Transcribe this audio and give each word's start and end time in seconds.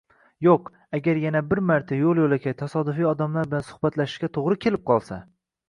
Yoʻq, 0.45 0.69
agar 0.99 1.19
yana 1.23 1.41
bir 1.51 1.61
marta 1.71 1.99
yoʻl-yoʻlakay 1.99 2.57
tasodifiy 2.63 3.09
odamlar 3.13 3.53
bilan 3.55 3.69
suhbatlashishga 3.71 4.33
toʻgʻri 4.41 4.61
kelib 4.67 4.87
qolsa. 4.93 5.23